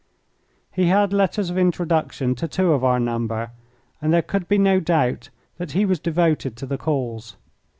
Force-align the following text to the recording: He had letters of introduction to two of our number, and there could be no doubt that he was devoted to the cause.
He 0.71 0.87
had 0.87 1.13
letters 1.13 1.51
of 1.51 1.59
introduction 1.59 2.33
to 2.33 2.47
two 2.47 2.73
of 2.73 2.83
our 2.83 2.99
number, 2.99 3.51
and 4.01 4.11
there 4.11 4.23
could 4.23 4.47
be 4.47 4.57
no 4.57 4.79
doubt 4.79 5.29
that 5.57 5.73
he 5.73 5.85
was 5.85 5.99
devoted 5.99 6.57
to 6.57 6.65
the 6.65 6.79
cause. 6.79 7.35